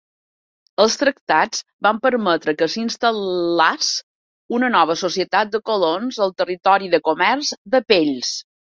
[0.85, 3.93] Els tractats van permetre que s'instal·lés
[4.61, 8.39] una nova societat de colons al territori de comerç de pells.